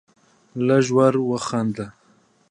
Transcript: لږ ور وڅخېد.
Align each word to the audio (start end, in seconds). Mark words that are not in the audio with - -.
لږ 0.67 0.85
ور 0.97 1.13
وڅخېد. 1.29 1.77